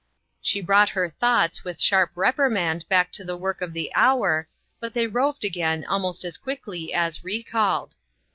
[0.41, 4.47] She brought her thoughts with sharp repri mand back to the work of the hour,
[4.79, 7.93] but they roved again almost as quickly as re called.